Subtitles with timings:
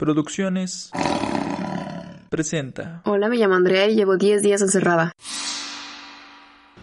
[0.00, 0.90] Producciones
[2.30, 3.02] presenta.
[3.04, 5.12] Hola, me llamo Andrea y llevo 10 días encerrada.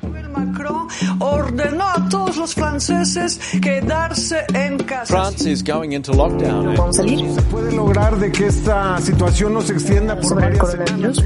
[0.04, 0.88] Macron
[1.20, 5.06] ordenó a todos los franceses quedarse en casa.
[5.08, 6.76] France is going into lockdown.
[6.76, 7.34] ¿Vamos a salir?
[7.34, 11.24] se puede lograr de que esta situación no se extienda por Sobre el varias coronavirus.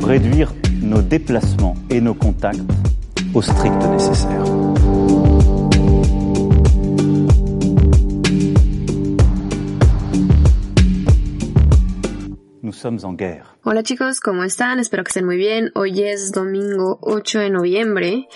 [0.00, 0.48] réduire
[0.82, 2.58] nos déplacements et nos contacts
[3.32, 4.61] au strict nécessaire.
[13.62, 14.80] Hola chicos, ¿cómo están?
[14.80, 15.70] Espero que estén muy bien.
[15.76, 18.28] Hoy es domingo 8 de noviembre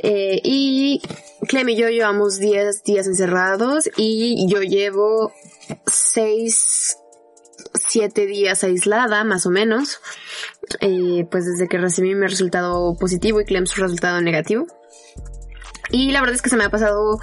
[0.00, 1.02] eh, y
[1.48, 5.32] Clem y yo llevamos 10 días encerrados y yo llevo
[5.86, 6.96] 6,
[7.88, 10.00] 7 días aislada más o menos.
[10.78, 14.66] Eh, pues desde que recibí mi resultado positivo y Clem su resultado negativo.
[15.90, 17.18] Y la verdad es que se me ha pasado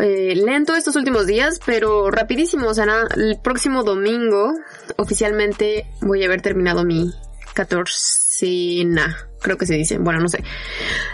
[0.00, 2.68] eh, lento estos últimos días, pero rapidísimo.
[2.68, 4.52] O sea, el próximo domingo
[4.96, 7.12] oficialmente voy a haber terminado mi
[7.54, 9.98] catorcena, creo que se dice.
[9.98, 10.42] Bueno, no sé.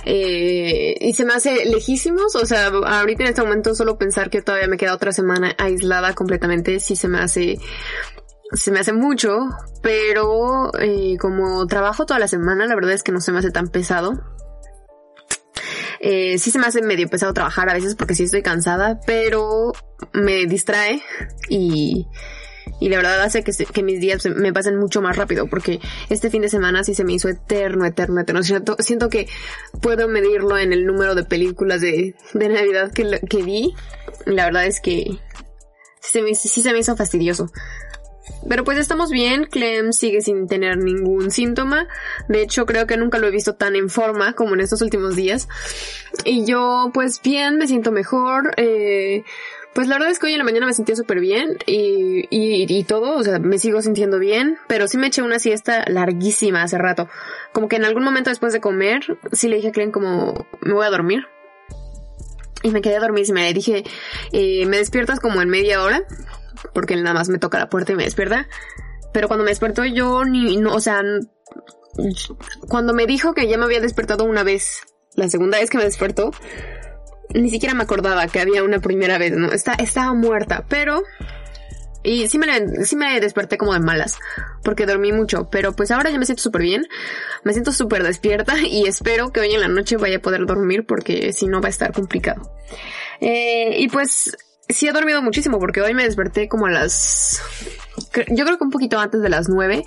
[0.05, 2.37] Eh, y se me hace lejísimos.
[2.37, 6.15] O sea, ahorita en este momento solo pensar que todavía me queda otra semana aislada
[6.15, 7.59] completamente, sí se me hace
[8.53, 9.49] se me hace mucho,
[9.83, 13.51] pero eh, como trabajo toda la semana, la verdad es que no se me hace
[13.51, 14.13] tan pesado.
[16.07, 19.73] Eh, sí se me hace medio pesado trabajar a veces porque sí estoy cansada, pero
[20.13, 21.03] me distrae
[21.49, 22.07] y,
[22.79, 26.29] y la verdad hace que, que mis días me pasen mucho más rápido porque este
[26.29, 28.43] fin de semana sí se me hizo eterno, eterno, eterno.
[28.43, 29.29] Siento, siento que
[29.81, 33.75] puedo medirlo en el número de películas de, de Navidad que, que vi.
[34.27, 35.07] La verdad es que
[36.01, 37.51] sí se me, sí se me hizo fastidioso.
[38.49, 41.89] Pero pues estamos bien, Clem sigue sin tener ningún síntoma.
[42.29, 45.17] De hecho, creo que nunca lo he visto tan en forma como en estos últimos
[45.17, 45.49] días.
[46.25, 48.53] Y yo, pues bien, me siento mejor.
[48.57, 49.25] Eh,
[49.75, 52.65] pues la verdad es que hoy en la mañana me sentía súper bien y, y,
[52.69, 56.63] y todo, o sea, me sigo sintiendo bien, pero sí me eché una siesta larguísima
[56.63, 57.09] hace rato.
[57.53, 60.75] Como que en algún momento después de comer, sí le dije a Clem como, me
[60.75, 61.27] voy a dormir.
[62.63, 63.41] Y me quedé dormidísima.
[63.41, 63.85] Le dije,
[64.33, 66.03] eh, me despiertas como en media hora
[66.73, 68.49] porque él nada más me toca la puerta y me despierta.
[69.13, 71.03] Pero cuando me despertó yo ni, no, o sea,
[72.69, 74.81] cuando me dijo que ya me había despertado una vez,
[75.15, 76.33] la segunda vez que me despertó,
[77.33, 79.53] ni siquiera me acordaba que había una primera vez, ¿no?
[79.53, 81.03] Está, estaba muerta, pero...
[82.07, 84.19] Y sí me, sí me desperté como de malas,
[84.63, 86.87] porque dormí mucho, pero pues ahora ya me siento súper bien,
[87.45, 90.85] me siento súper despierta y espero que hoy en la noche vaya a poder dormir
[90.87, 92.53] porque si no va a estar complicado.
[93.21, 94.37] Eh, y pues
[94.69, 97.43] sí he dormido muchísimo porque hoy me desperté como a las...
[98.29, 99.85] Yo creo que un poquito antes de las nueve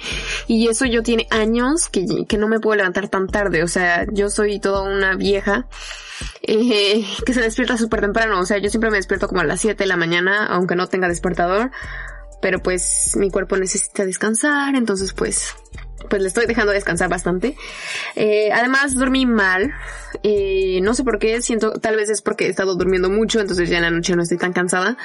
[0.47, 4.05] y eso yo tiene años que, que no me puedo levantar tan tarde, o sea,
[4.11, 5.67] yo soy toda una vieja
[6.41, 9.61] eh, que se despierta súper temprano, o sea, yo siempre me despierto como a las
[9.61, 11.71] 7 de la mañana, aunque no tenga despertador,
[12.41, 15.55] pero pues mi cuerpo necesita descansar, entonces pues
[16.09, 17.56] pues le estoy dejando descansar bastante.
[18.16, 19.74] Eh, además dormí mal,
[20.81, 23.78] no sé por qué, siento, tal vez es porque he estado durmiendo mucho, entonces ya
[23.78, 24.97] en la noche no estoy tan cansada.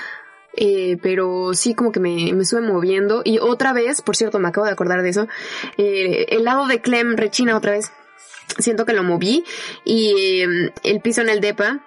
[0.54, 4.48] Eh, pero sí como que me, me estuve moviendo y otra vez, por cierto, me
[4.48, 5.26] acabo de acordar de eso,
[5.78, 7.90] eh, el lado de Clem rechina otra vez.
[8.58, 9.44] Siento que lo moví
[9.84, 11.80] y eh, el piso en el depa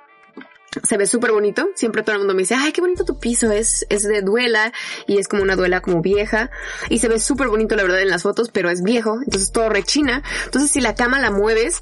[0.84, 1.68] se ve súper bonito.
[1.76, 3.52] Siempre todo el mundo me dice, ay, qué bonito tu piso.
[3.52, 4.74] Es, es de duela
[5.08, 6.50] y es como una duela como vieja.
[6.90, 9.18] Y se ve súper bonito, la verdad, en las fotos, pero es viejo.
[9.24, 10.24] Entonces todo rechina.
[10.46, 11.82] Entonces si la cama la mueves,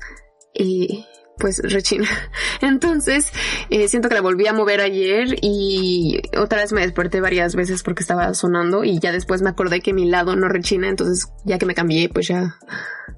[0.54, 1.06] eh,
[1.44, 2.08] pues rechina.
[2.62, 3.30] Entonces,
[3.70, 7.84] eh, siento que la volví a mover ayer y otra vez me desperté varias veces
[7.84, 10.88] porque estaba sonando y ya después me acordé que mi lado no rechina.
[10.88, 12.56] Entonces, ya que me cambié, pues ya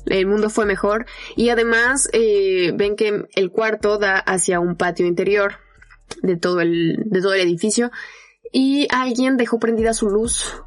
[0.07, 1.05] el mundo fue mejor.
[1.35, 5.57] Y además, eh, ven que el cuarto da hacia un patio interior
[6.23, 7.91] de todo el, de todo el edificio.
[8.51, 10.63] Y alguien dejó prendida su luz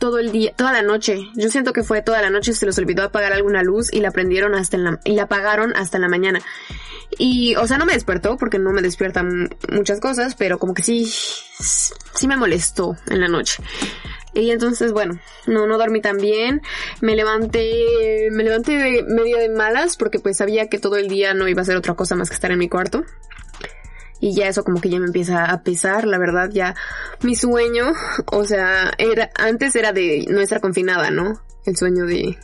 [0.00, 1.28] todo el día, toda la noche.
[1.36, 4.10] Yo siento que fue toda la noche, se les olvidó apagar alguna luz y la
[4.10, 6.40] prendieron hasta en la, y la apagaron hasta en la mañana.
[7.18, 10.82] Y, o sea, no me despertó porque no me despiertan muchas cosas, pero como que
[10.82, 13.62] sí, sí me molestó en la noche.
[14.32, 16.62] Y entonces, bueno, no, no dormí tan bien.
[17.00, 21.34] Me levanté, me levanté de medio de malas porque pues sabía que todo el día
[21.34, 23.04] no iba a hacer otra cosa más que estar en mi cuarto.
[24.20, 26.74] Y ya eso como que ya me empieza a pesar, la verdad, ya
[27.22, 27.92] mi sueño,
[28.26, 31.40] o sea, era, antes era de no estar confinada, ¿no?
[31.64, 32.38] El sueño de,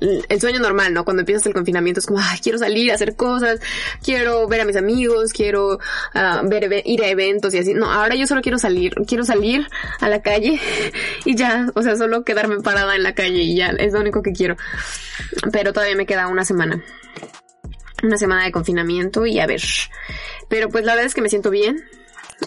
[0.00, 1.04] el sueño normal, ¿no?
[1.04, 3.60] Cuando empiezas el confinamiento es como, ay, quiero salir a hacer cosas,
[4.02, 5.78] quiero ver a mis amigos, quiero
[6.14, 7.74] ah, ver, ir a eventos y así.
[7.74, 9.66] No, ahora yo solo quiero salir, quiero salir
[10.00, 10.60] a la calle
[11.24, 14.22] y ya, o sea, solo quedarme parada en la calle y ya, es lo único
[14.22, 14.56] que quiero.
[15.50, 16.82] Pero todavía me queda una semana.
[18.06, 19.62] Una semana de confinamiento y a ver.
[20.48, 21.84] Pero pues la verdad es que me siento bien.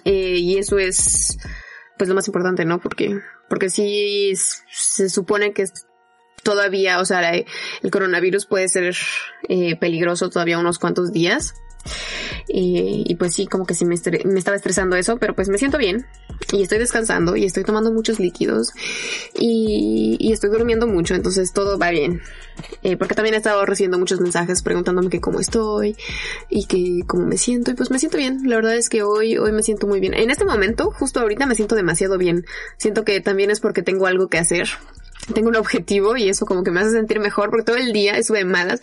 [0.05, 1.37] eh, y eso es
[1.97, 2.79] pues lo más importante, ¿no?
[2.79, 3.19] Porque,
[3.49, 4.33] porque sí
[4.71, 5.65] se supone que
[6.43, 8.95] todavía, o sea, el coronavirus puede ser
[9.49, 11.55] eh, peligroso todavía unos cuantos días.
[12.47, 13.95] Y, pues sí, como que sí me,
[14.25, 16.05] me, estaba estresando eso, pero pues me siento bien
[16.51, 18.73] y estoy descansando y estoy tomando muchos líquidos
[19.35, 22.21] y, y estoy durmiendo mucho, entonces todo va bien.
[22.83, 25.95] Eh, porque también he estado recibiendo muchos mensajes preguntándome que cómo estoy
[26.49, 28.49] y que cómo me siento y pues me siento bien.
[28.49, 30.13] La verdad es que hoy, hoy me siento muy bien.
[30.13, 32.45] En este momento, justo ahorita me siento demasiado bien.
[32.77, 34.67] Siento que también es porque tengo algo que hacer
[35.33, 38.17] tengo un objetivo y eso como que me hace sentir mejor porque todo el día
[38.17, 38.81] estuve de malas.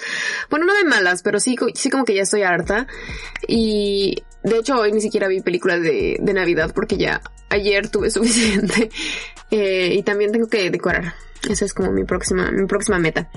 [0.50, 2.86] Bueno, no de malas, pero sí, sí como que ya estoy harta.
[3.48, 8.10] Y de hecho hoy ni siquiera vi películas de, de Navidad porque ya ayer tuve
[8.10, 8.90] suficiente.
[9.50, 11.14] Eh, y también tengo que decorar.
[11.48, 13.28] Esa es como mi próxima, mi próxima meta.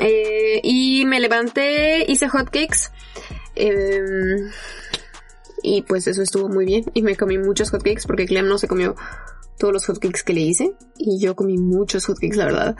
[0.00, 2.90] Eh, y me levanté, hice hotcakes.
[3.56, 4.00] Eh,
[5.62, 6.84] y pues eso estuvo muy bien.
[6.94, 8.96] Y me comí muchos hotcakes porque Clem no se comió
[9.58, 12.76] todos los hotcakes que le hice y yo comí muchos hotcakes la verdad.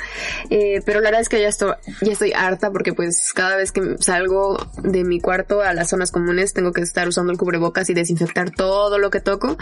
[0.50, 1.72] Eh, pero la verdad es que ya estoy
[2.02, 6.10] ya estoy harta porque pues cada vez que salgo de mi cuarto a las zonas
[6.10, 9.56] comunes tengo que estar usando el cubrebocas y desinfectar todo lo que toco.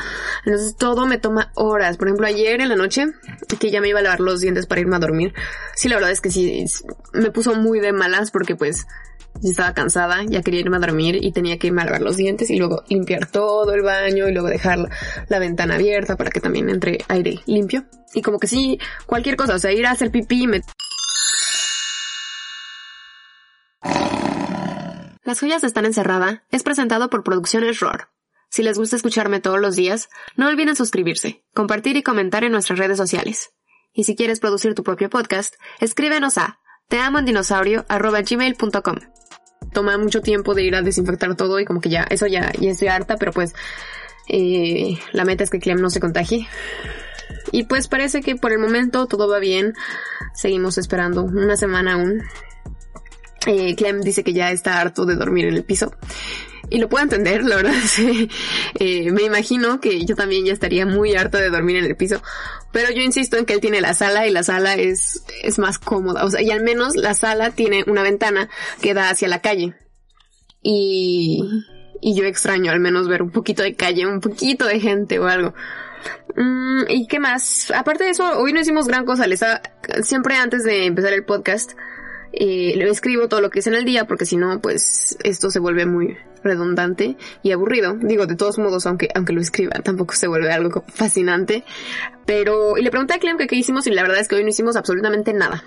[0.44, 1.96] Entonces todo me toma horas.
[1.96, 3.06] Por ejemplo ayer en la noche
[3.58, 5.34] que ya me iba a lavar los dientes para irme a dormir
[5.74, 6.64] sí la verdad es que sí
[7.12, 8.86] me puso muy de malas porque pues
[9.50, 12.82] estaba cansada, ya quería irme a dormir y tenía que irme los dientes y luego
[12.88, 14.88] limpiar todo el baño y luego dejar
[15.28, 17.84] la, ventana abierta para que también entre aire limpio.
[18.14, 20.62] Y como que sí, cualquier cosa, o sea, ir a hacer pipí me...
[25.24, 28.08] Las joyas están encerrada es presentado por Producciones ROR.
[28.50, 32.78] Si les gusta escucharme todos los días, no olviden suscribirse, compartir y comentar en nuestras
[32.78, 33.54] redes sociales.
[33.94, 36.58] Y si quieres producir tu propio podcast, escríbenos a
[36.88, 39.11] teamoendinosaurio.gmail.com
[39.72, 42.70] toma mucho tiempo de ir a desinfectar todo y como que ya, eso ya, ya
[42.70, 43.54] estoy harta, pero pues
[44.28, 46.46] eh, la meta es que Clem no se contagie.
[47.50, 49.74] Y pues parece que por el momento todo va bien.
[50.34, 52.22] Seguimos esperando una semana aún.
[53.46, 55.92] Eh, Clem dice que ya está harto de dormir en el piso.
[56.72, 57.74] Y lo puedo entender, la verdad.
[58.80, 62.22] eh, me imagino que yo también ya estaría muy harta de dormir en el piso.
[62.72, 65.78] Pero yo insisto en que él tiene la sala y la sala es, es más
[65.78, 66.24] cómoda.
[66.24, 68.48] O sea, y al menos la sala tiene una ventana
[68.80, 69.74] que da hacia la calle.
[70.62, 71.44] Y,
[72.00, 75.26] y yo extraño al menos ver un poquito de calle, un poquito de gente o
[75.26, 75.52] algo.
[76.36, 77.70] Mm, ¿Y qué más?
[77.70, 79.26] Aparte de eso, hoy no hicimos gran cosa.
[79.26, 79.44] Les
[80.00, 81.72] siempre antes de empezar el podcast,
[82.32, 85.50] eh, le escribo todo lo que es en el día porque si no, pues esto
[85.50, 87.94] se vuelve muy redundante y aburrido.
[87.94, 91.64] Digo, de todos modos, aunque, aunque lo escriba, tampoco se vuelve algo fascinante.
[92.26, 94.42] Pero, y le pregunté a Clem que qué hicimos y la verdad es que hoy
[94.42, 95.62] no hicimos absolutamente nada.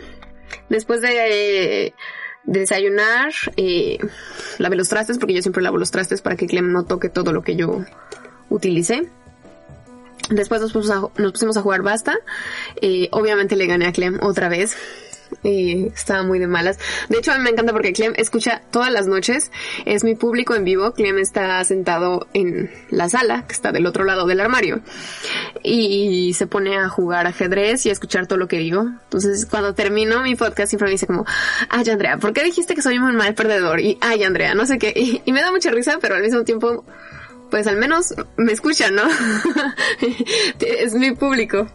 [0.69, 1.93] Después de,
[2.45, 3.97] desayunar, eh,
[4.59, 7.31] lavé los trastes porque yo siempre lavo los trastes para que Clem no toque todo
[7.31, 7.83] lo que yo
[8.49, 9.09] utilicé.
[10.29, 12.17] Después nos pusimos a, jugar basta.
[12.81, 14.75] Eh, obviamente le gané a Clem otra vez
[15.45, 16.79] y estaba muy de malas.
[17.09, 19.51] De hecho, a mí me encanta porque Clem escucha todas las noches,
[19.85, 24.03] es mi público en vivo, Clem está sentado en la sala, que está del otro
[24.03, 24.81] lado del armario,
[25.63, 28.81] y se pone a jugar ajedrez y a escuchar todo lo que digo.
[28.81, 31.25] Entonces, cuando termino mi podcast, siempre me dice como,
[31.69, 33.79] ay Andrea, ¿por qué dijiste que soy un mal perdedor?
[33.79, 36.85] Y, ay Andrea, no sé qué, y, me da mucha risa, pero al mismo tiempo,
[37.51, 39.03] pues al menos me escuchan, ¿no?
[40.59, 41.67] es mi público.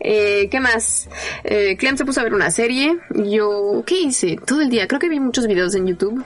[0.00, 1.08] Eh, ¿Qué más?
[1.44, 2.98] Eh, Clem se puso a ver una serie.
[3.10, 4.36] Yo, ¿qué hice?
[4.44, 4.86] Todo el día.
[4.86, 6.24] Creo que vi muchos videos en YouTube.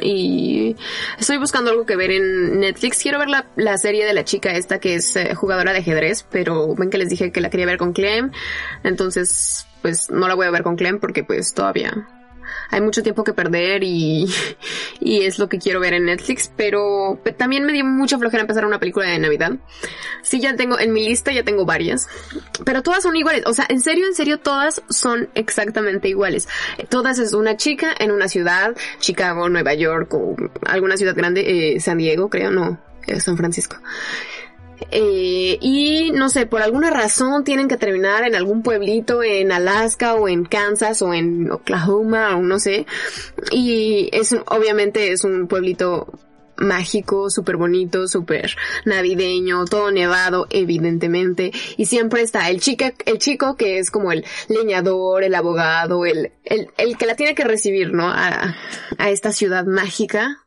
[0.00, 0.76] Y
[1.18, 3.02] estoy buscando algo que ver en Netflix.
[3.02, 6.24] Quiero ver la, la serie de la chica esta que es eh, jugadora de ajedrez,
[6.30, 8.30] pero ven que les dije que la quería ver con Clem.
[8.82, 12.08] Entonces, pues no la voy a ver con Clem porque pues todavía
[12.70, 14.26] hay mucho tiempo que perder y,
[15.00, 18.64] y es lo que quiero ver en Netflix, pero también me dio mucha flojera empezar
[18.64, 19.52] una película de Navidad.
[20.22, 22.08] Sí, ya tengo, en mi lista ya tengo varias,
[22.64, 26.48] pero todas son iguales, o sea, en serio, en serio, todas son exactamente iguales.
[26.88, 30.14] Todas es una chica en una ciudad, Chicago, Nueva York
[30.66, 33.76] alguna ciudad grande, eh, San Diego, creo, no, eh, San Francisco.
[34.90, 40.14] Eh, y no sé, por alguna razón tienen que terminar en algún pueblito en Alaska
[40.14, 42.86] o en Kansas o en Oklahoma o no sé.
[43.50, 46.12] Y es, obviamente es un pueblito
[46.56, 51.52] mágico, súper bonito, súper navideño, todo nevado, evidentemente.
[51.76, 56.32] Y siempre está el chica, el chico que es como el leñador, el abogado, el,
[56.44, 58.08] el, el que la tiene que recibir, ¿no?
[58.08, 58.56] A,
[58.98, 60.38] a esta ciudad mágica.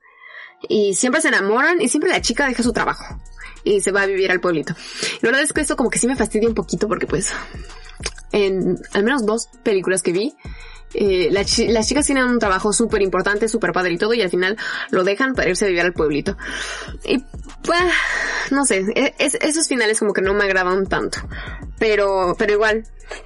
[0.70, 3.04] Y siempre se enamoran y siempre la chica deja su trabajo
[3.64, 4.74] y se va a vivir al pueblito.
[5.22, 7.32] la verdad es que esto como que sí me fastidia un poquito porque pues
[8.32, 10.36] en al menos dos películas que vi,
[10.94, 14.58] eh, las chicas tienen un trabajo súper importante, súper padre y todo, y al final
[14.90, 16.38] lo dejan para irse a vivir al pueblito.
[17.04, 17.20] Y
[17.64, 17.80] pues,
[18.52, 21.20] no sé, e- es- esos finales como que no me agradan tanto.
[21.80, 22.84] Pero, pero igual,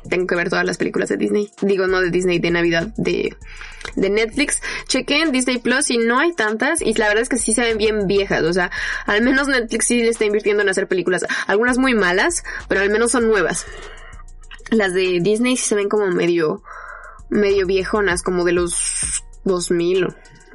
[0.09, 1.49] tengo que ver todas las películas de Disney.
[1.61, 3.35] Digo, no de Disney, de Navidad, de,
[3.95, 4.59] de Netflix.
[4.87, 7.61] Chequé en Disney Plus y no hay tantas, y la verdad es que sí se
[7.61, 8.71] ven bien viejas, o sea,
[9.05, 12.89] al menos Netflix sí le está invirtiendo en hacer películas, algunas muy malas, pero al
[12.89, 13.65] menos son nuevas.
[14.69, 16.63] Las de Disney sí se ven como medio,
[17.31, 20.07] medio viejonas, como de los 2000,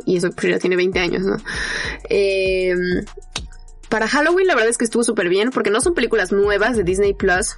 [0.04, 1.36] y eso pues ya tiene 20 años, ¿no?
[2.08, 2.74] Eh,
[3.88, 6.82] para Halloween la verdad es que estuvo súper bien porque no son películas nuevas de
[6.82, 7.56] Disney Plus,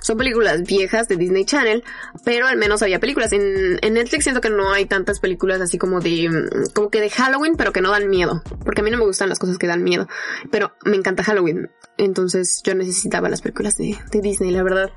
[0.00, 1.84] son películas viejas de Disney Channel,
[2.24, 3.32] pero al menos había películas.
[3.32, 7.00] En, en Netflix siento que no hay tantas películas así como de, mm, como que
[7.00, 9.58] de Halloween, pero que no dan miedo, porque a mí no me gustan las cosas
[9.58, 10.08] que dan miedo,
[10.50, 14.90] pero me encanta Halloween, entonces yo necesitaba las películas de, de Disney, la verdad.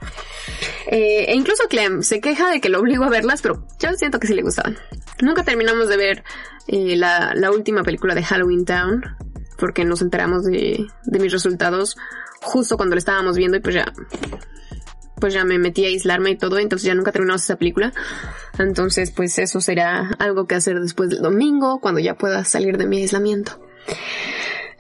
[0.92, 4.20] Eh, e incluso Clem se queja de que lo obligo a verlas, pero yo siento
[4.20, 4.78] que sí le gustaban.
[5.22, 6.24] Nunca terminamos de ver
[6.68, 9.02] eh, la, la última película de Halloween Town,
[9.58, 11.96] porque nos enteramos de, de mis resultados
[12.42, 13.86] justo cuando lo estábamos viendo y pues ya
[15.22, 17.94] pues ya me metí a aislarme y todo, entonces ya nunca terminamos esa película.
[18.58, 22.88] Entonces, pues eso será algo que hacer después del domingo, cuando ya pueda salir de
[22.88, 23.62] mi aislamiento.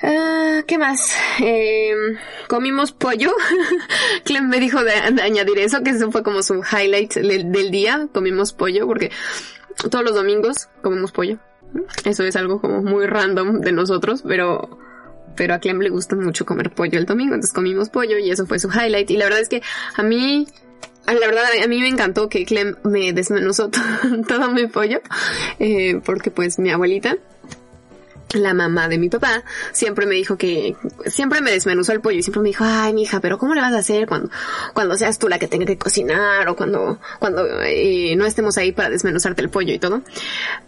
[0.03, 1.15] Ah, ¿Qué más?
[1.41, 1.93] Eh,
[2.47, 3.31] comimos pollo.
[4.23, 8.07] Clem me dijo de, añadir eso, que eso fue como su highlight del, día.
[8.11, 9.11] Comimos pollo porque
[9.89, 11.37] todos los domingos comemos pollo.
[12.03, 14.77] Eso es algo como muy random de nosotros, pero
[15.33, 18.45] pero a Clem le gusta mucho comer pollo el domingo, entonces comimos pollo y eso
[18.45, 19.09] fue su highlight.
[19.11, 19.61] Y la verdad es que
[19.95, 20.45] a mí,
[21.05, 23.79] la verdad a mí me encantó que Clem me desmenuzó to-
[24.27, 24.99] todo mi pollo,
[25.59, 27.17] eh, porque pues mi abuelita
[28.33, 32.23] la mamá de mi papá siempre me dijo que siempre me desmenuzó el pollo y
[32.23, 34.29] siempre me dijo ay mija pero cómo le vas a hacer cuando
[34.73, 38.71] cuando seas tú la que tenga que cocinar o cuando cuando eh, no estemos ahí
[38.71, 40.01] para desmenuzarte el pollo y todo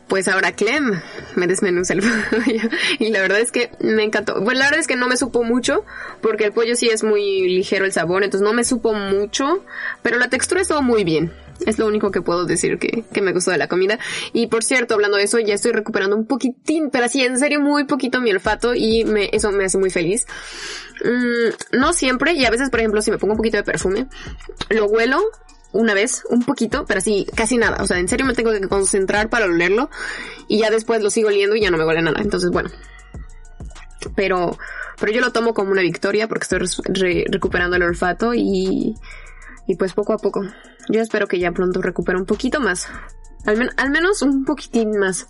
[0.07, 1.01] pues ahora Clem
[1.35, 4.41] me desmenuza el pollo y la verdad es que me encantó.
[4.41, 5.85] Bueno la verdad es que no me supo mucho
[6.21, 9.63] porque el pollo sí es muy ligero el sabor entonces no me supo mucho
[10.01, 11.31] pero la textura estuvo muy bien
[11.65, 13.99] es lo único que puedo decir que, que me gustó de la comida.
[14.33, 17.61] Y por cierto, hablando de eso, ya estoy recuperando un poquitín, pero así en serio
[17.61, 20.25] muy poquito mi olfato y me, eso me hace muy feliz.
[21.03, 24.07] Mm, no siempre, y a veces, por ejemplo, si me pongo un poquito de perfume,
[24.69, 25.21] lo huelo
[25.73, 27.83] una vez, un poquito, pero así casi nada.
[27.83, 29.89] O sea, en serio me tengo que concentrar para olerlo
[30.47, 32.21] y ya después lo sigo oliendo y ya no me huele nada.
[32.21, 32.69] Entonces, bueno.
[34.15, 34.57] Pero,
[34.99, 38.95] pero yo lo tomo como una victoria porque estoy recuperando el olfato y,
[39.67, 40.43] y pues poco a poco.
[40.89, 42.87] Yo espero que ya pronto recupere un poquito más.
[43.45, 45.27] Al, al menos un poquitín más.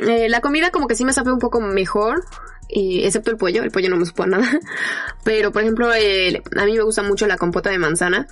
[0.00, 2.24] Eh, la comida como que sí me sabe un poco mejor.
[2.68, 3.62] excepto el pollo.
[3.62, 4.48] El pollo no me supo nada.
[5.24, 8.26] Pero por ejemplo, a mí me gusta mucho la compota de manzana.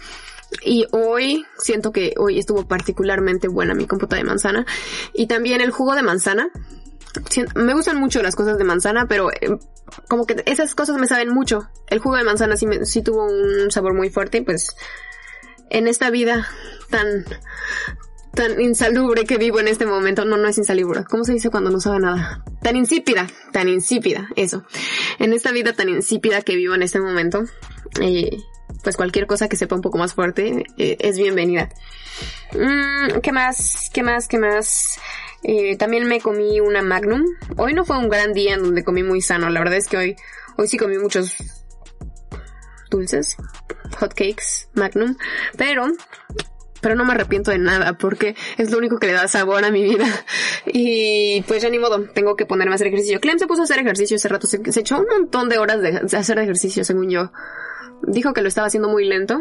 [0.64, 4.66] Y hoy siento que hoy estuvo particularmente buena mi compota de manzana.
[5.12, 6.49] Y también el jugo de manzana.
[7.54, 9.59] Me gustan mucho las cosas de manzana, pero eh,
[10.09, 11.68] como que esas cosas me saben mucho.
[11.88, 14.76] El jugo de manzana sí, sí tuvo un sabor muy fuerte pues
[15.71, 16.49] en esta vida
[16.91, 17.25] tan
[18.35, 21.71] tan insalubre que vivo en este momento, no, no es insalubre, ¿cómo se dice cuando
[21.71, 22.45] no sabe nada?
[22.63, 24.65] Tan insípida, tan insípida, eso.
[25.19, 27.43] En esta vida tan insípida que vivo en este momento,
[28.01, 28.37] eh,
[28.85, 31.69] pues cualquier cosa que sepa un poco más fuerte eh, es bienvenida.
[32.53, 33.91] Mm, ¿Qué más?
[33.93, 34.29] ¿Qué más?
[34.29, 35.01] ¿Qué más?
[35.43, 37.25] Eh, también me comí una Magnum.
[37.57, 39.51] Hoy no fue un gran día en donde comí muy sano.
[39.51, 40.17] La verdad es que hoy,
[40.57, 41.35] hoy sí comí muchos
[42.90, 43.37] dulces,
[43.99, 45.16] hotcakes, Magnum,
[45.57, 45.87] pero
[46.80, 49.71] pero no me arrepiento de nada porque es lo único que le da sabor a
[49.71, 50.07] mi vida.
[50.71, 53.21] Y pues ya ni modo, tengo que ponerme a hacer ejercicio.
[53.21, 55.80] Clem se puso a hacer ejercicio ese rato, se, se echó un montón de horas
[55.80, 57.33] de, de hacer ejercicio, según yo.
[58.02, 59.40] Dijo que lo estaba haciendo muy lento.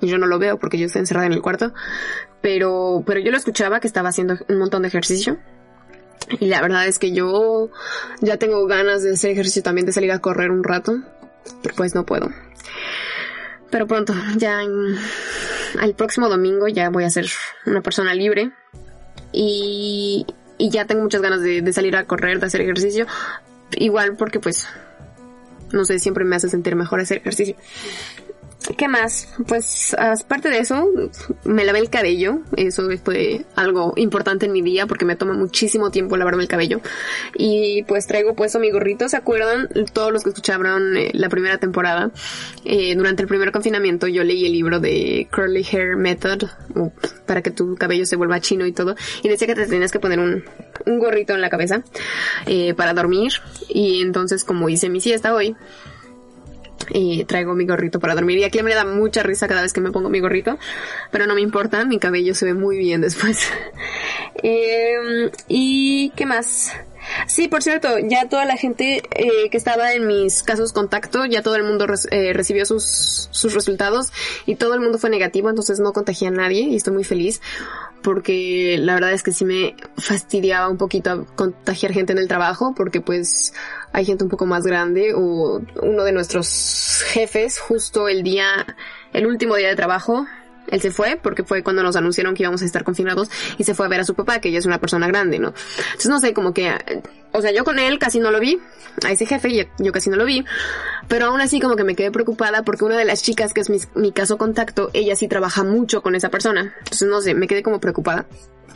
[0.00, 1.72] Y yo no lo veo porque yo estoy encerrada en el cuarto.
[2.42, 5.38] Pero, pero yo lo escuchaba que estaba haciendo un montón de ejercicio.
[6.40, 7.70] Y la verdad es que yo
[8.20, 10.98] ya tengo ganas de hacer ejercicio también, de salir a correr un rato.
[11.62, 12.30] Pero pues no puedo.
[13.70, 17.26] Pero pronto, ya el próximo domingo ya voy a ser
[17.66, 18.52] una persona libre.
[19.32, 20.26] Y,
[20.58, 23.06] y ya tengo muchas ganas de, de salir a correr, de hacer ejercicio.
[23.76, 24.68] Igual porque pues,
[25.72, 27.56] no sé, siempre me hace sentir mejor hacer ejercicio.
[28.76, 29.28] ¿Qué más?
[29.46, 30.88] Pues aparte de eso,
[31.44, 32.40] me lavé el cabello.
[32.56, 36.80] Eso fue algo importante en mi día porque me toma muchísimo tiempo lavarme el cabello.
[37.34, 39.08] Y pues traigo puesto mi gorrito.
[39.08, 39.68] ¿Se acuerdan?
[39.92, 42.10] Todos los que escucharon eh, la primera temporada.
[42.64, 46.44] Eh, durante el primer confinamiento yo leí el libro de Curly Hair Method
[47.26, 48.94] para que tu cabello se vuelva chino y todo.
[49.22, 50.44] Y decía que te tenías que poner un,
[50.86, 51.82] un gorrito en la cabeza
[52.46, 53.32] eh, para dormir.
[53.68, 55.56] Y entonces como hice mi siesta hoy,
[56.90, 58.38] Y traigo mi gorrito para dormir.
[58.38, 60.58] Y a Clem le da mucha risa cada vez que me pongo mi gorrito.
[61.10, 63.38] Pero no me importa, mi cabello se ve muy bien después.
[64.42, 66.72] Eh, ¿Y qué más?
[67.26, 71.42] Sí, por cierto, ya toda la gente eh, que estaba en mis casos contacto, ya
[71.42, 74.12] todo el mundo eh, recibió sus, sus resultados
[74.46, 77.40] y todo el mundo fue negativo, entonces no contagié a nadie y estoy muy feliz
[78.02, 82.74] porque la verdad es que sí me fastidiaba un poquito contagiar gente en el trabajo
[82.76, 83.54] porque pues
[83.92, 88.66] hay gente un poco más grande o uno de nuestros jefes justo el día,
[89.12, 90.26] el último día de trabajo
[90.68, 93.28] él se fue porque fue cuando nos anunciaron que íbamos a estar confinados
[93.58, 95.54] y se fue a ver a su papá, que ella es una persona grande, ¿no?
[95.86, 96.72] Entonces no sé, como que,
[97.32, 98.58] o sea, yo con él casi no lo vi,
[99.04, 100.44] a ese jefe yo, casi no lo vi,
[101.08, 103.70] pero aún así como que me quedé preocupada porque una de las chicas que es
[103.70, 106.74] mi, mi caso contacto, ella sí trabaja mucho con esa persona.
[106.78, 108.26] Entonces no sé, me quedé como preocupada.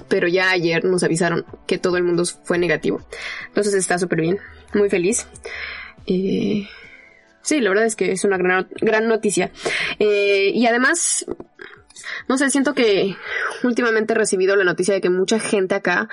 [0.08, 3.04] Pero ya ayer nos avisaron que todo el mundo fue negativo.
[3.48, 4.38] Entonces está súper bien,
[4.72, 5.26] muy feliz.
[6.06, 6.68] Eh,
[7.46, 9.52] Sí, la verdad es que es una gran, gran noticia.
[10.00, 11.24] Eh, y además,
[12.28, 13.16] no sé, siento que
[13.62, 16.08] últimamente he recibido la noticia de que mucha gente acá,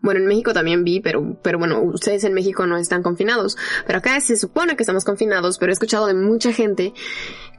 [0.00, 3.56] bueno, en México también vi, pero, pero bueno, ustedes en México no están confinados,
[3.86, 6.92] pero acá se supone que estamos confinados, pero he escuchado de mucha gente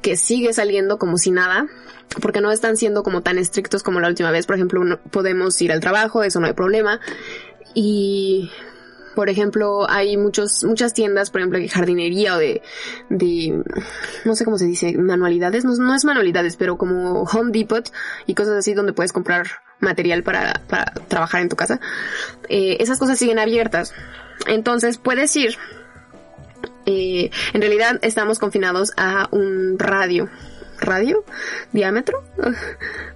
[0.02, 1.68] que sigue saliendo como si nada,
[2.22, 4.46] porque no están siendo como tan estrictos como la última vez.
[4.46, 7.00] Por ejemplo, podemos ir al trabajo, eso no hay problema.
[7.74, 8.52] Y
[9.16, 12.62] por ejemplo, hay muchos, muchas tiendas, por ejemplo, de jardinería o de,
[13.10, 13.64] de,
[14.26, 17.92] no sé cómo se dice, manualidades, no, no es manualidades, pero como Home Depot
[18.26, 19.48] y cosas así donde puedes comprar
[19.80, 21.80] material para, para trabajar en tu casa.
[22.48, 23.94] Eh, esas cosas siguen abiertas.
[24.48, 25.58] Entonces puedes ir.
[26.86, 30.30] Eh, en realidad estamos confinados a un radio.
[30.82, 31.24] ¿Radio?
[31.72, 32.24] ¿Diámetro?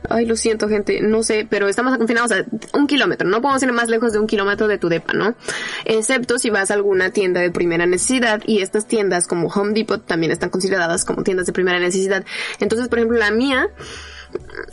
[0.08, 1.02] Ay, lo siento, gente.
[1.02, 3.28] No sé, pero estamos confinados a un kilómetro.
[3.28, 5.36] No podemos ir más lejos de un kilómetro de tu depa, ¿no?
[5.84, 10.06] Excepto si vas a alguna tienda de primera necesidad y estas tiendas como Home Depot
[10.06, 12.24] también están consideradas como tiendas de primera necesidad.
[12.60, 13.70] Entonces, por ejemplo, la mía,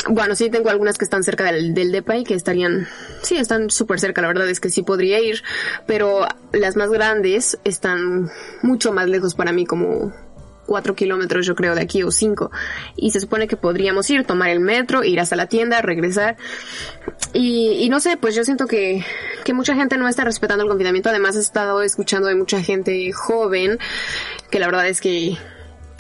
[0.09, 2.89] bueno, sí tengo algunas que están cerca del, del DEPA y que estarían,
[3.23, 5.43] sí, están súper cerca, la verdad es que sí podría ir,
[5.87, 8.31] pero las más grandes están
[8.63, 10.13] mucho más lejos para mí, como
[10.67, 12.51] cuatro kilómetros yo creo de aquí o cinco,
[12.97, 16.37] y se supone que podríamos ir, tomar el metro, ir hasta la tienda, regresar,
[17.33, 19.05] y, no sé, pues yo siento que,
[19.45, 23.11] que mucha gente no está respetando el confinamiento, además he estado escuchando de mucha gente
[23.13, 23.79] joven,
[24.51, 25.37] que la verdad es que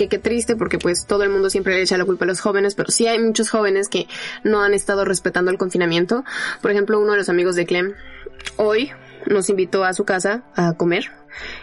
[0.08, 2.74] que triste porque pues todo el mundo siempre le echa la culpa a los jóvenes,
[2.74, 4.06] pero sí hay muchos jóvenes que
[4.44, 6.24] no han estado respetando el confinamiento.
[6.60, 7.94] Por ejemplo, uno de los amigos de Clem
[8.56, 8.92] hoy
[9.26, 11.10] nos invitó a su casa a comer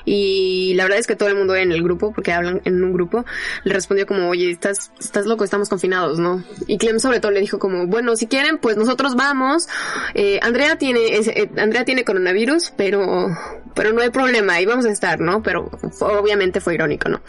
[0.05, 2.93] y la verdad es que todo el mundo en el grupo, porque hablan en un
[2.93, 3.25] grupo,
[3.63, 6.43] le respondió como, oye, estás, estás loco, estamos confinados, ¿no?
[6.67, 9.67] Y Clem sobre todo le dijo como, bueno, si quieren, pues nosotros vamos.
[10.13, 13.27] Eh, Andrea tiene, eh, Andrea tiene coronavirus, pero,
[13.75, 15.43] pero no hay problema, ahí vamos a estar, ¿no?
[15.43, 15.69] Pero
[15.99, 17.21] obviamente fue irónico, ¿no?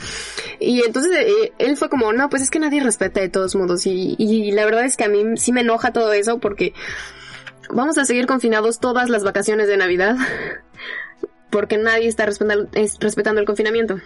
[0.58, 3.86] Y entonces eh, él fue como, no, pues es que nadie respeta de todos modos.
[3.86, 6.72] Y, y la verdad es que a mí sí me enoja todo eso porque
[7.72, 10.16] vamos a seguir confinados todas las vacaciones de Navidad
[11.50, 13.98] porque nadie está respetando, es- respetando el confinamiento.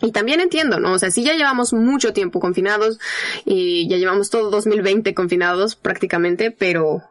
[0.00, 0.94] Y también entiendo, ¿no?
[0.94, 2.98] O sea, sí ya llevamos mucho tiempo confinados
[3.44, 7.02] y ya llevamos todo 2020 confinados prácticamente, pero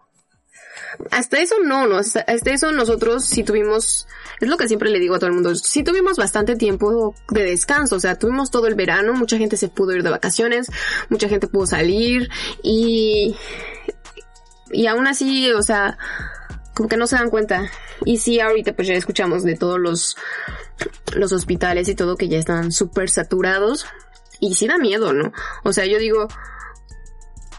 [1.09, 4.07] hasta eso no, no, hasta hasta eso nosotros sí tuvimos,
[4.41, 7.43] es lo que siempre le digo a todo el mundo, sí tuvimos bastante tiempo de
[7.45, 10.67] descanso, o sea, tuvimos todo el verano, mucha gente se pudo ir de vacaciones,
[11.07, 12.29] mucha gente pudo salir
[12.61, 13.37] y,
[14.73, 15.97] y aún así, o sea,
[16.75, 17.69] como que no se dan cuenta.
[18.05, 20.15] Y sí, ahorita pues ya escuchamos de todos los,
[21.13, 23.85] los hospitales y todo que ya están súper saturados.
[24.39, 25.31] Y sí da miedo, ¿no?
[25.63, 26.27] O sea, yo digo,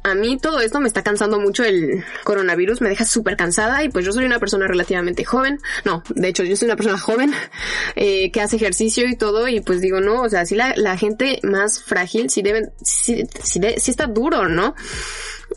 [0.05, 3.89] a mí todo esto me está cansando mucho el coronavirus, me deja súper cansada y
[3.89, 7.33] pues yo soy una persona relativamente joven, no, de hecho yo soy una persona joven
[7.95, 10.97] eh, que hace ejercicio y todo y pues digo, no, o sea, sí la, la
[10.99, 14.75] gente más frágil sí deben, sí, sí, de- sí está duro, ¿no?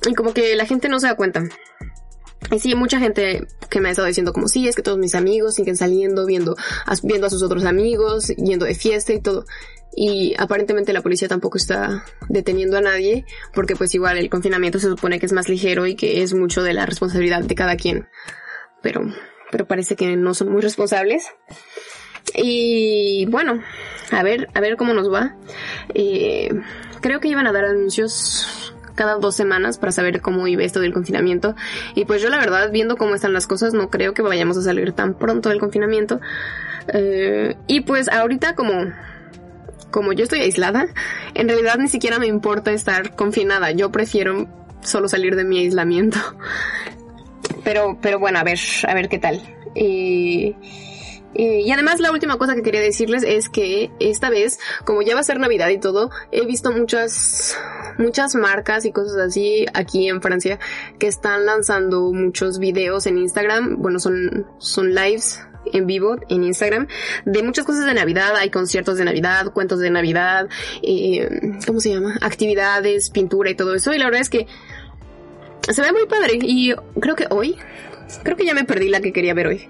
[0.06, 1.44] Y como que la gente no se da cuenta.
[2.52, 5.16] Y sí, mucha gente que me ha estado diciendo como sí, es que todos mis
[5.16, 6.56] amigos siguen saliendo, viendo
[7.04, 9.46] viendo a sus otros amigos, yendo de fiesta y todo.
[9.96, 14.90] Y aparentemente la policía tampoco está deteniendo a nadie, porque pues igual el confinamiento se
[14.90, 18.08] supone que es más ligero y que es mucho de la responsabilidad de cada quien.
[18.82, 19.02] Pero,
[19.52, 21.28] pero parece que no son muy responsables.
[22.36, 23.62] Y bueno,
[24.12, 25.38] a ver, a ver cómo nos va.
[25.94, 26.50] Eh,
[27.02, 28.65] creo que iban a dar anuncios
[28.96, 31.56] cada dos semanas para saber cómo iba esto del confinamiento.
[31.94, 34.62] Y pues yo la verdad, viendo cómo están las cosas, no creo que vayamos a
[34.62, 36.20] salir tan pronto del confinamiento.
[36.94, 38.74] Eh, y pues ahorita como,
[39.92, 40.88] como yo estoy aislada,
[41.34, 43.72] en realidad ni siquiera me importa estar confinada.
[43.72, 44.48] Yo prefiero
[44.82, 46.18] solo salir de mi aislamiento.
[47.64, 49.42] Pero, pero bueno, a ver, a ver qué tal.
[49.74, 50.54] Eh,
[51.36, 55.16] Eh, y además la última cosa que quería decirles es que esta vez, como ya
[55.16, 57.58] va a ser Navidad y todo, he visto muchas,
[57.98, 60.60] muchas marcas y cosas así aquí en Francia
[60.98, 63.82] que están lanzando muchos videos en Instagram.
[63.82, 65.42] Bueno, son, son lives
[65.74, 66.88] en vivo en Instagram
[67.26, 68.36] de muchas cosas de Navidad.
[68.38, 70.48] Hay conciertos de Navidad, cuentos de Navidad,
[70.82, 71.28] eh,
[71.66, 72.18] ¿cómo se llama?
[72.22, 73.94] Actividades, pintura y todo eso.
[73.94, 74.48] Y la verdad es que
[75.70, 76.38] se ve muy padre.
[76.42, 77.58] Y creo que hoy,
[78.24, 79.70] creo que ya me perdí la que quería ver hoy.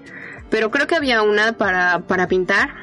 [0.50, 2.74] Pero creo que había una para, para pintar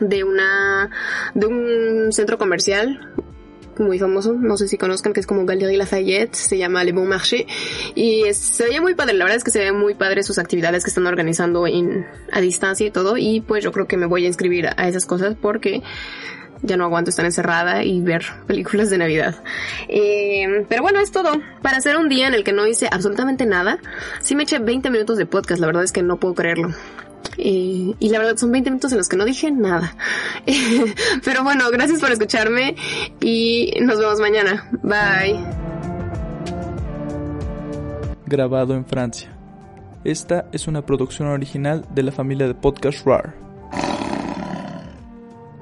[0.00, 0.90] de una,
[1.34, 3.12] de un centro comercial
[3.78, 7.08] muy famoso, no sé si conozcan, que es como Galerie Lafayette, se llama Le Bon
[7.08, 7.46] Marché,
[7.94, 10.84] y se veía muy padre, la verdad es que se ve muy padre sus actividades
[10.84, 14.28] que están organizando a distancia y todo, y pues yo creo que me voy a
[14.28, 15.82] inscribir a esas cosas porque
[16.64, 19.36] ya no aguanto estar encerrada y ver películas de Navidad.
[19.88, 21.40] Eh, pero bueno, es todo.
[21.62, 23.78] Para hacer un día en el que no hice absolutamente nada,
[24.20, 26.74] sí me eché 20 minutos de podcast, la verdad es que no puedo creerlo.
[27.36, 29.96] Y la verdad son 20 minutos en los que no dije nada.
[31.24, 32.76] Pero bueno, gracias por escucharme
[33.20, 34.68] y nos vemos mañana.
[34.82, 35.40] Bye.
[38.26, 39.30] Grabado en Francia.
[40.04, 43.43] Esta es una producción original de la familia de podcast RAR.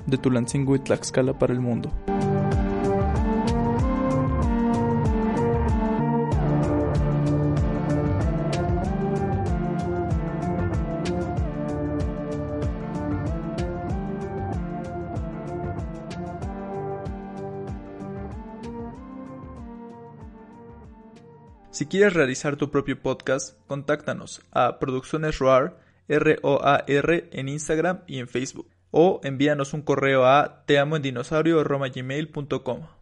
[0.07, 1.91] De Tulancingo y Tlaxcala para el mundo.
[21.73, 28.29] Si quieres realizar tu propio podcast, contáctanos a Producciones ROAR, R-O-A-R, en Instagram y en
[28.29, 28.72] Facebook.
[28.93, 32.83] O envíanos un correo a teamoendinosaurio.gmail.com